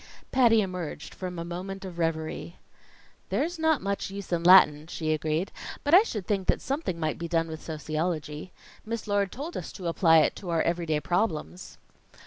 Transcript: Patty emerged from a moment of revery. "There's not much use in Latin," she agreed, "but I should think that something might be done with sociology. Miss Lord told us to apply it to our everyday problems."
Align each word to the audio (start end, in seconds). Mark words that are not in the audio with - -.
Patty 0.31 0.61
emerged 0.63 1.13
from 1.13 1.37
a 1.37 1.45
moment 1.45 1.85
of 1.85 1.99
revery. 1.99 2.55
"There's 3.29 3.59
not 3.59 3.83
much 3.83 4.09
use 4.09 4.31
in 4.31 4.43
Latin," 4.43 4.87
she 4.87 5.13
agreed, 5.13 5.51
"but 5.83 5.93
I 5.93 6.01
should 6.01 6.25
think 6.25 6.47
that 6.47 6.59
something 6.59 6.99
might 6.99 7.19
be 7.19 7.27
done 7.27 7.47
with 7.47 7.61
sociology. 7.61 8.51
Miss 8.83 9.07
Lord 9.07 9.31
told 9.31 9.55
us 9.55 9.71
to 9.73 9.85
apply 9.85 10.21
it 10.21 10.35
to 10.37 10.49
our 10.49 10.63
everyday 10.63 11.01
problems." 11.01 11.77